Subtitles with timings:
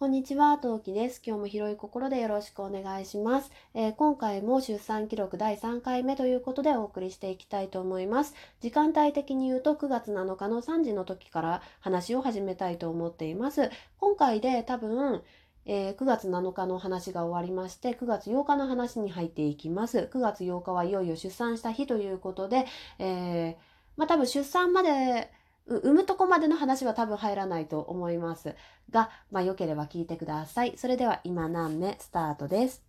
[0.00, 1.20] こんにちは、トウキです。
[1.22, 8.34] 今日も広い心でよろしくお願いします、えー今回も出産記録第3回目ということでお送りしていきたいと思います。
[8.62, 13.70] 時間帯的に言うと9月7日の3時の時から話を始めたいと思っています。
[13.98, 15.22] 今回で多分、
[15.66, 20.08] えー9月7日の話が終わりまして9月8日の話に入っていきます。
[20.10, 22.64] 9月8日はいよいよ出産した日ということで、
[22.98, 23.54] えー
[23.98, 25.30] まあ多分出産まで
[25.78, 28.56] 産むとこまでの話は多分入らないと思います
[28.90, 30.76] が、まあ良ければ聞いてください。
[30.76, 32.84] それでは今何目スタートです。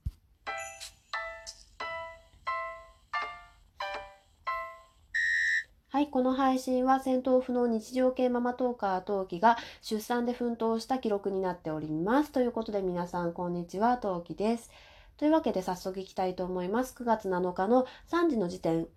[5.89, 12.31] はい、この配信は戦闘不能日常系ママトーカートウキが出産で奮闘した記録になっております。
[12.31, 14.71] ということで皆さんこんにちは、トウキです。
[15.17, 16.95] というわけで早速いきたいと思います。
[16.97, 18.87] 9月7日の3時の時点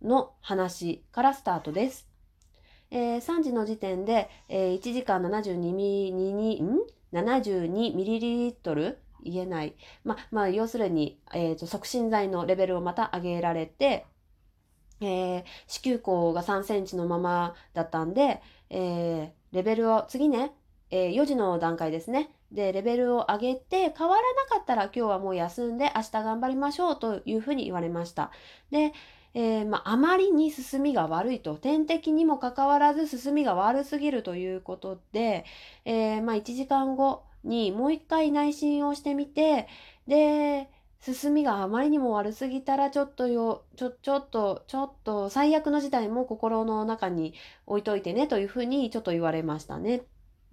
[0.00, 2.15] の話からスタートです。
[2.90, 6.12] えー3時の時点で、えー1時間72ミ
[6.56, 6.78] リん
[7.12, 8.98] ？72ミリリットル？
[9.22, 9.74] 言えない。
[10.04, 14.06] まあ、まあ、要するに、えーと、促進剤のレベルをまた上げられて、
[15.00, 20.52] えー子宮口が3センチのままだったんで、えーレベルを、次ね、
[20.90, 22.30] えー4時の段階ですね。
[22.52, 28.30] で、レベルを上げて、変わらなかったら今日はもう休んで明日頑張りましょうというふうに言われました。
[28.70, 28.92] で、
[29.36, 35.44] えーまあ、まりに進みが悪いと点滴にもかかわらず進みが悪すぎるということで、
[35.84, 39.68] えーまあ、1時間後にもう一回内診をしてみて
[40.08, 40.70] で
[41.00, 47.34] 進みがあまりにも悪すぎたらちょっとよちょちょっとちょっと最悪の事態も心の中に
[47.66, 50.02] 置いといてねというふうにちょっと言われましたね。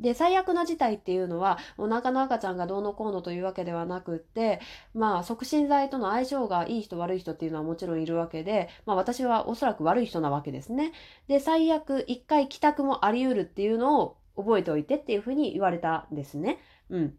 [0.04, 4.60] で最悪な事態っていうのはお腹の赤ちゃんがどうのこうのというわけではなくって
[4.94, 10.92] まあ促進剤との相性がいい人悪い人っていうのはもちろんいるわけで、まあ、私はおそらく悪い人なわけですね。
[11.28, 16.60] で最悪一回帰宅もあり得るっていうのを覚えておいてっていうふうに言われたんですね。
[16.90, 17.18] うん。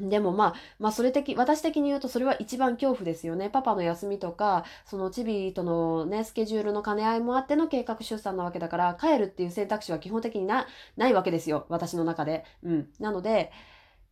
[0.00, 3.50] でもまあ、まあそれ的、私的に言うとそれは一番恐怖ですよね。
[3.50, 10.66] パパの休みとか、そのチビとのね、スケジュールの兼ね合いもあっての計画出産なわけだから、帰るっていう選択肢は基本的にな、
[10.96, 11.66] ないわけですよ。
[11.68, 12.44] 私の中で。
[12.62, 12.88] うん。
[13.00, 13.50] なので、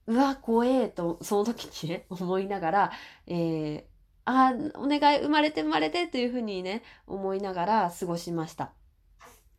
[0.06, 2.92] うわ、怖えと、その時にね、 思いながら、
[3.26, 3.84] えー、
[4.24, 8.72] あお願い、生まれて生まれてというふうにね、思いながら過ごしました。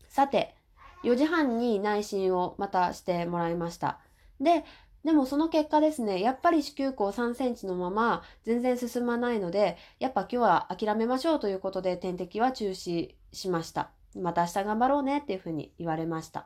[0.09, 0.55] さて、
[1.03, 3.99] 4時半に内診をまたしてもらいました。
[4.39, 4.65] で、
[5.07, 13.91] でもその結果ですね、やっぱり子宮口3センチのまま全然進まないので、やっぱ今日は諦めましょうということで点滴は中止しました。
[14.17, 16.45] また明日頑張ろうねっていうふうに言われました。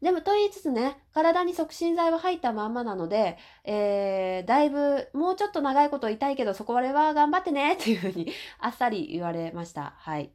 [0.00, 9.94] でもと言いつつね、体に促進剤は入ったまんまなので、えー、だいぶもうちょっと長いこと痛いけどそこまでは頑張ってねっていうふうにあっさり言われました。
[9.98, 10.32] はい。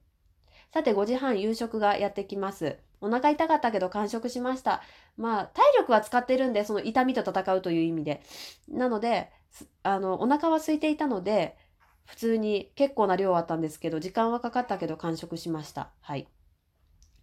[0.74, 2.78] さて5時半夕食がやってきます。
[3.02, 4.82] お腹痛かったけど完食しました。
[5.18, 8.22] まあ体力は使ってるんでその痛みと戦うという意味で。
[8.70, 9.32] なので、
[9.84, 11.58] あのお腹は空いていたので
[12.06, 15.92] 普通に結構な量あったんですけど時間はかかったけど完食しました。
[16.02, 16.28] はい。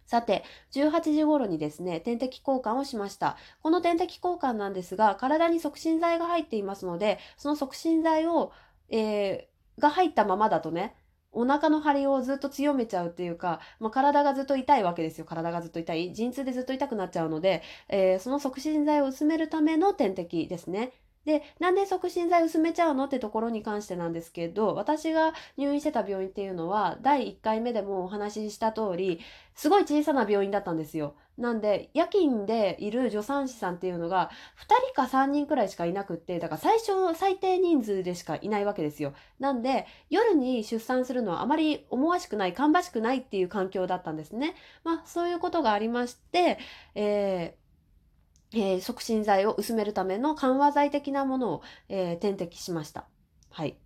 [0.07, 3.37] さて、18時頃にですね、点滴交換をしました。
[3.63, 8.51] この点滴交換なんですが、体に促進剤が入っていますので、その促進剤を、
[8.89, 10.95] えーが入ったままだとね、
[11.35, 15.25] お腹の張りをずっと強めちゃうっていうか、まあ、体がずっと痛いわけですよ。
[15.25, 16.13] 体がずっと痛い。
[16.13, 20.93] 陣痛でずっと痛くなっちゃうので、えーその促進剤を薄めるための点滴ですね。
[21.25, 29.19] で、なんで促進剤薄めちゃうのってところに関してなんですけど、私が入院してた病院っていうのは、第1回目でもお話しした通り、
[29.55, 31.15] すごい小さな病院だったんですよ。
[31.37, 39.13] なんで、夜勤でいる助産師さんっていうのが、2人か3人くらいしかいなくって、だから最初最低人数でしかいないわけですよ。
[39.39, 44.55] なんで、夜に出産するのはあまり思わしくない、芳しくないっていう環境だったんですね。
[44.83, 46.57] まあ、そういうことがありまして、
[46.95, 47.65] えー
[48.53, 53.07] えー促進剤を薄めるための緩和剤的なものを、えー点滴しました。
[53.49, 53.77] はい。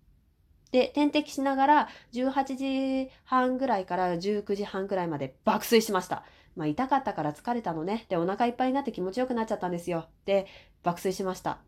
[0.71, 6.23] で、点滴しながら18時半ぐらいから19時半ぐらいまで爆睡しました。
[6.55, 8.05] まあ痛かったから疲れたのね。
[8.09, 10.07] で、お腹いっぱいになって気持ちよくなっちゃったんですよ。
[10.25, 10.47] で、
[10.83, 11.59] 爆睡しました。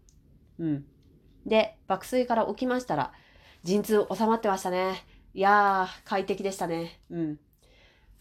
[0.59, 0.85] うん。
[1.45, 3.13] で、爆睡から起きましたら、
[3.63, 5.03] 陣痛収まってましたね。
[5.33, 6.99] いやー、快適でしたね。
[7.09, 7.39] うん。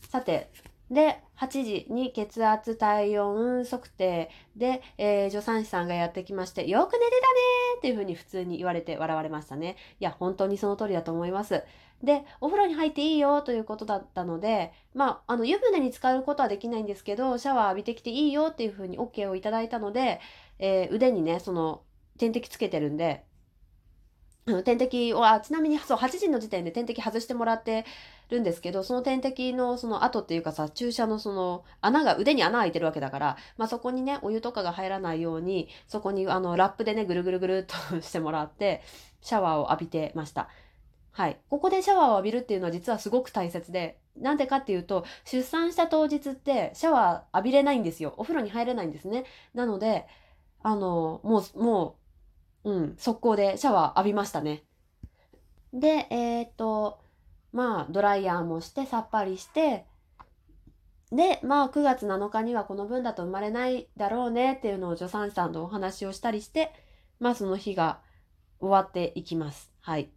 [0.09, 0.50] さて、
[0.90, 7.20] で、8時に血圧、体温測定で、えー助産師さんがやってきまして、よく寝てたね
[7.78, 9.76] っていうふうに普通に言われて笑われましたね。
[10.00, 11.62] いや、本当にその通りだと思います。
[12.02, 20.20] で、お風呂に入っていいよということだったので、まあ、あの、湯船に浸かることはできないんですけど、シャワー浴びてきていいよっていうふうに OK をいただいたので、
[20.58, 21.82] えー腕にね、その、
[22.19, 23.25] 点滴つけてるんで、
[24.62, 27.85] 点滴を、あ、ちなみにそう、8時の時点で点滴外してもらって
[28.31, 38.82] るんですけど、その点滴のその後っていうかさ、注射のその穴が、腕に穴開いてるわけだから、まあそこにね、お湯とかが入らないように、そこにあの、ラップでね、ぐるぐるぐるっとしてもらって、
[39.23, 40.49] シャワーを浴びてました。
[41.12, 41.38] はい。
[41.50, 48.14] ここでシャワーを浴びるっていうのは実はすごく大切で、なんでかっていうと、出産した当日ってシャワー浴びれないんですよ。
[48.17, 49.25] お風呂に入れないんですね。
[49.55, 50.06] なので、
[50.62, 51.94] あの、もう、もう、
[52.65, 54.65] うん、速攻でシャワー浴びましたね。
[55.73, 57.01] で、えっ、と、
[57.53, 59.87] まあ、ドライヤーもして、さっぱりして、
[61.12, 66.73] で、まあ、9月7日にはこの分だと生まれないだろうねっていうのを助産師さんとお話をしたりして、
[67.19, 68.01] まあ、その日が
[68.61, 69.73] 終わっていきます。
[69.81, 70.11] はい。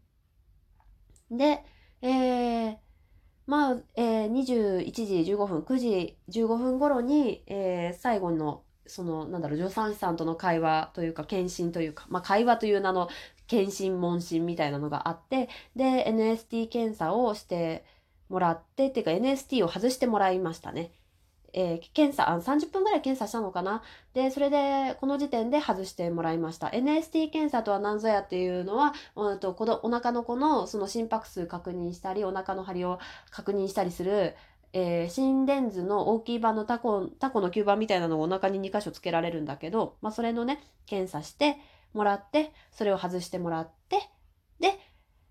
[1.31, 1.63] で、
[2.01, 2.77] えー、
[3.47, 13.09] まあ、えー、21時15分、9時15分頃に、えー、最後の、その、なんだろう、助産師さんとの会話というか、検診というか、まあ、会話という名の
[13.47, 17.85] 検診、問診みたいなのがあって、で、NST 検査をして
[18.29, 20.91] もらって、っていうか NST を外してもらいましたね。
[21.53, 23.83] えー、検査あ、30分ぐらい検査したのかな？
[24.13, 26.69] で、それで、この時点で外してもらいました。
[26.71, 32.99] NST 検査とは何ぞやっていうのは、うんと、このお腹の子のその心拍数確認したり、お腹の張りを
[33.29, 34.35] 確認したりする、
[34.73, 41.57] えー、心電図の大きい版のタコ、タコの吸盤みたいなのをお腹に2箇所つけられるんだけど、まあ、それのね、検査して
[41.93, 44.09] もらって、それを外してもらって、
[44.59, 44.79] で、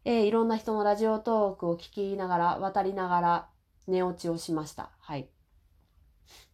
[0.05, 3.49] えー、いろんな人のラジオトークを聞きながら、渡りながら、
[3.89, 4.91] 寝落ちをしました。
[5.01, 5.29] はい。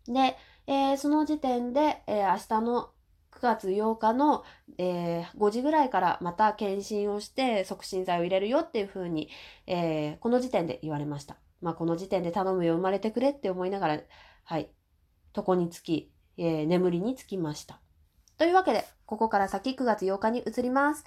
[0.06, 0.36] で、
[0.66, 2.90] えー、その時点で、えー、明日の
[3.32, 4.44] 9月8日の、
[4.78, 9.28] えー、5時ぐらいからまた検診をして促進剤を入れるよっていうふうに、
[9.66, 11.36] えー、この時点で言われました。
[11.60, 14.00] まあ、この時点で頼むよ、生まれてくれって思いながら、
[14.44, 14.70] はい、
[15.36, 17.80] 床につき、えー、眠りにつきました。
[18.36, 21.04] というわけで、ここから先9月8日に移ります。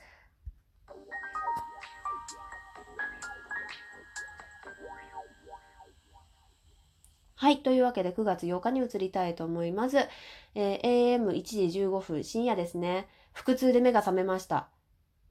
[7.36, 7.64] はい。
[7.64, 9.98] というわけで9月8日に移りたいと思います。
[10.54, 13.08] えー、AM1 時15分、深夜ですね。
[13.34, 14.70] 腹痛で目が覚めました。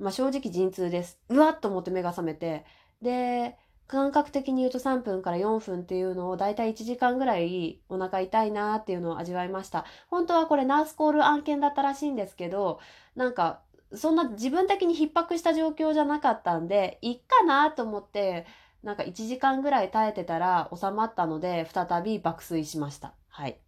[0.00, 1.20] まあ、正直陣痛です。
[1.28, 2.64] うわっと思って目が覚めて。
[3.00, 3.56] で、
[3.90, 9.84] 感覚的に言うと3分から4分っていうのをだいたい1時間ぐらいお腹痛いなーっていうのを味わいました。
[10.08, 12.78] 本当はこれナースコール案件だったらしいんですけど、
[13.16, 18.46] なんかそんな自分的に逼迫した状況じゃなかったんで、いっかなと思って、
[18.84, 23.14] なんか1時間ぐらい耐えてたら収まったので、再び爆睡しました。
[23.28, 23.60] はい。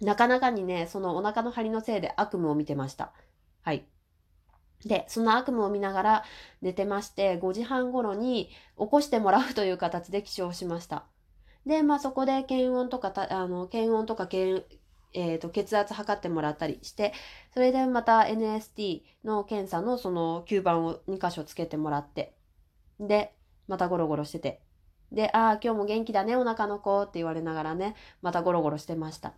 [0.00, 3.12] なかなかにね、そのお腹の張りのせいで悪夢を見てました。
[3.60, 3.86] はい。
[4.84, 6.24] で、その悪夢を見ながら
[6.62, 11.04] 寝てまして、5時半頃に起こしてもらうという形で起床しました。
[11.66, 14.64] で、まあそこで検温とか、あの、検温とか検、
[15.14, 17.12] えーと、血圧測ってもらったりして、
[17.52, 22.34] それでまた NST の検査のその吸盤を2箇所つけてもらって、
[23.00, 23.34] で、
[23.66, 24.62] またゴロゴロしてて。
[25.12, 29.34] で、ああ、今日も元気だね、お腹の子って言われながらね、またゴロゴロしてました。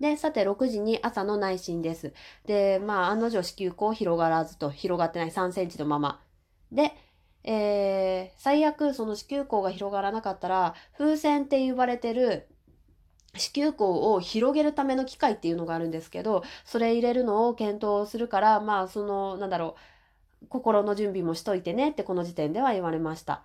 [0.00, 2.12] で、さて、6時に朝の内診です。
[2.44, 6.20] で、まあ、案の定子宮口広がらずと、広がってない3センチのまま。
[6.70, 6.92] で、
[7.44, 12.48] えー、最悪、その子宮口が広がらなかったら、風船って言われてる、
[13.36, 19.76] 子宮口を広げるための機械っていうのがあるんですけど、それ入れるのを検討するから、まあ、その、なんだろ
[20.42, 23.42] う、心の準備もしといてねってこの時点では言われました。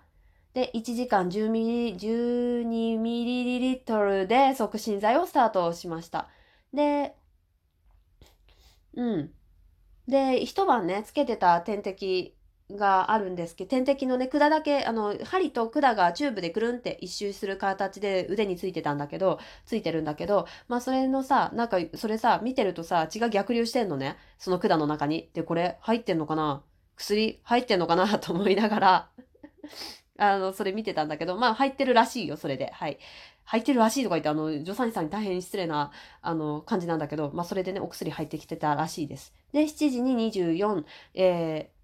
[0.54, 6.28] で、1時間10ミリ、12ミリリットルで促進剤をスタートしました。
[6.72, 7.14] で、
[8.94, 9.30] うん。
[10.08, 12.34] で、一晩ね、つけてた点滴
[12.70, 24.16] があるんですけど、点滴のね、管だけ、あの、針と管がチューブでくるんって一周する形で腕についてたんだけど、ついてるんだけど、まあそれのさ、なんか、それさ、見てるとさ、血が逆流してんのね。
[24.38, 25.30] その管の中に。
[25.34, 26.62] で、これ入ってんのかな？
[26.96, 28.18] 薬入ってんのかな？
[28.18, 29.10] と思いながら
[30.18, 32.70] あの、それ見てたんだけど、まあ入ってるらしいよ、それで。
[32.72, 32.98] はい。
[33.44, 39.34] 入ってるらしいとか言って、あの、助産師さんに大変失礼な、あの、感じなんだけど、まあそれでね、お薬入ってきてたらしいです。
[39.52, 40.84] で、7時に24、
[41.14, 41.82] えー、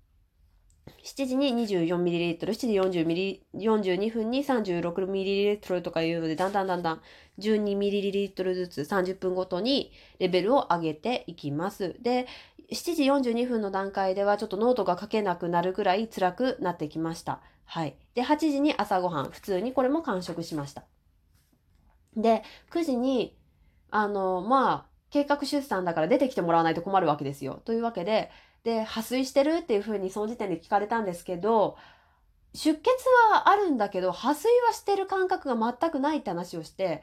[1.04, 7.00] 7時に 24ml、7時 40ml、42分に 36ml とかいうので、だんだんだんだん
[7.38, 11.96] 12ml ずつ30分ごとにレベルを上げていきます。
[12.00, 12.26] で、
[12.70, 17.40] 7時42分の段階ではちょっとノートが書けなくなるぐらい辛くなってきました。
[17.64, 17.96] はい。
[18.14, 20.84] で、8時に朝ごはん、普通にこれも完食しました。
[22.20, 23.36] で、9時に、
[23.90, 27.62] あの、まあ、計画出産だから出てきてもらわないと困るわけですよ。
[27.64, 28.30] というわけで、
[28.64, 31.76] で、破水してるっていうふうにその時点で聞かれたんですけど、
[32.54, 32.88] 出血
[33.32, 37.02] はあるんだけど、破水はしてる感覚が全くないって話をして、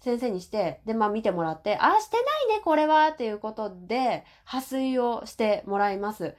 [0.00, 2.16] 先生にして、で、まあ見てもらって、あ、して
[2.48, 6.36] ないね、これはっていうことで、破水をしてもらいます。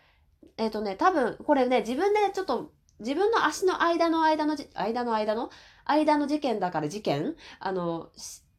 [0.57, 2.71] えっ、とね、多分、これね、自分でちょっと、
[3.03, 5.51] 自分の足の間の間の、間の間の？
[5.85, 7.35] 間の事件だから事件？
[7.59, 8.09] あの、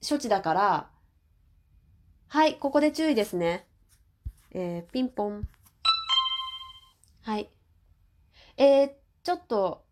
[0.07, 0.91] 処置だから、
[2.29, 3.67] はい、ここで注意ですね。
[4.53, 5.49] えー、ピンポン。
[7.23, 7.51] はい。
[8.57, 8.91] えー、
[9.23, 9.85] ちょっと、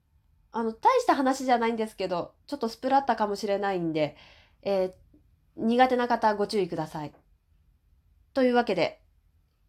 [0.53, 4.17] あの、大した話じゃないんですけど、ちょっとスプラッタかもしれないんで、
[4.63, 4.93] えー、
[5.57, 7.13] 苦手な方ご注意ください。
[8.35, 9.02] というわけで、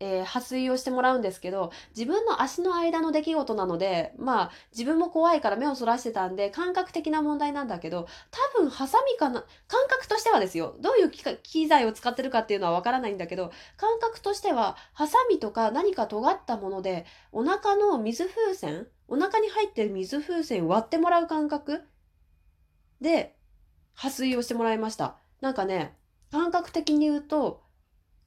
[0.03, 21.81] えー、破水をしてもらうんですけど、自分の足の間の出来事なので、まあ、自分も怖いから目をそらしてたんで、感覚的な問題なんだけど、多分、ハサミかな、感覚としてはですよ、どういう機材を使ってるかっていうのはわからないんだけど、感覚としては、ハサミとか何か尖ったもので、お腹の水風船、お腹に入ってる水風船割ってもらう感覚
[22.99, 23.37] で、
[23.93, 25.15] 破水をしてもらいました。
[25.39, 25.95] なんかね、
[26.29, 27.63] 感覚的に言うと、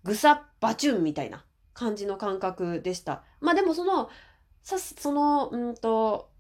[0.05, 1.46] ぐさっバチュンみたいな。
[1.77, 3.23] 感じの感覚でした。
[3.41, 4.09] まあでもその、
[4.63, 6.31] さその、うんと、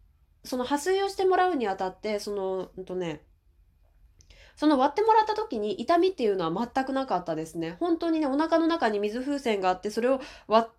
[0.44, 3.20] その破水をしてもらうにあたって、その、うんとね、
[4.56, 7.76] その割ってもらった時に痛みっていうのは全くなかったですね。
[7.78, 10.74] 本当にね、お腹の中に水風船があって、それを割っ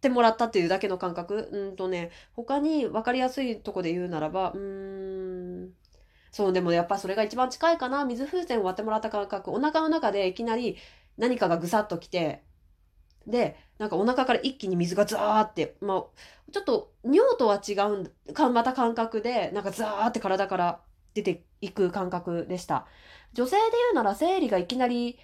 [0.00, 1.48] てもらったっていうだけの感覚。
[1.52, 5.70] うんとね、他に分かりやすいとこで言うならば、うーん、
[6.32, 8.04] そう、でもやっぱそれが一番近いかな。
[8.04, 9.52] 水風船を割ってもらった感覚。
[9.52, 10.76] お腹の中でいきなり
[11.16, 12.42] 何かがぐさっときて、
[13.26, 16.04] で、なんかお腹から一気に水がザーって、まあ、
[16.52, 20.80] ちょっと尿とは違うか、また感覚で、なんかザーって体から
[21.14, 22.86] 出ていく感覚でした。
[23.32, 25.18] 女性で言うなら生理がいきなり、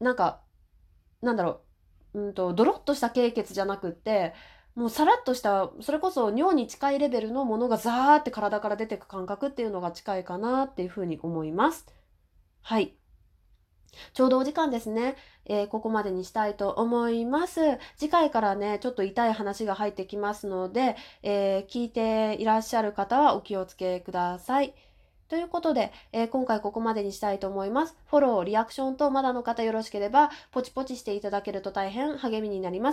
[0.00, 0.42] なんか、
[1.22, 1.62] なんだろ
[2.14, 4.34] う、うんと、ドロッとした経血じゃなくって、
[4.74, 11.86] もうさらっとした、それこそ尿に近いレベルのものがザーって体から出てく感覚っていうのが近いかなっていうふうに思います。
[12.62, 12.96] はい。
[14.12, 15.16] ちょうどお時間ですね。
[15.46, 17.78] えー、ここまでにしたいと思います。
[17.96, 24.74] 次回からね、ちょっと痛い話が入ってきますので、えー、聞いていらっしゃる方はお気をつけください。
[25.28, 27.96] ということで、えー、今回ここまでにしたいと思います。
[28.06, 32.92] フォロー、リアクションとまだの方よろしければ、ポチポチしていただけると大変励みになりま